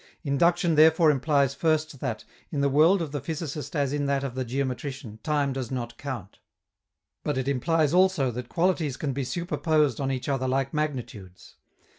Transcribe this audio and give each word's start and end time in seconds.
Induction 0.23 0.73
therefore 0.73 1.11
implies 1.11 1.53
first 1.53 1.99
that, 1.99 2.23
in 2.51 2.61
the 2.61 2.69
world 2.69 3.03
of 3.03 3.11
the 3.11 3.21
physicist 3.21 3.75
as 3.75 3.93
in 3.93 4.07
that 4.07 4.23
of 4.23 4.33
the 4.33 4.43
geometrician, 4.43 5.19
time 5.21 5.53
does 5.53 5.69
not 5.69 5.95
count. 5.99 6.39
But 7.23 7.37
it 7.37 7.47
implies 7.47 7.93
also 7.93 8.31
that 8.31 8.49
qualities 8.49 8.97
can 8.97 9.13
be 9.13 9.23
superposed 9.23 9.99
on 10.01 10.11
each 10.11 10.27
other 10.27 10.47
like 10.47 10.73
magnitudes. 10.73 11.57